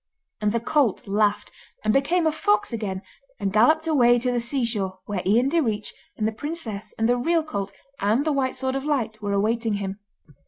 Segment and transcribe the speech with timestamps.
[0.41, 1.51] And the colt laughed,
[1.83, 3.03] and became a fox again
[3.39, 7.17] and galloped away to the sea shore, where Ian Direach, and the princess and the
[7.17, 9.99] real colt and the White Sword of Light were awaiting him.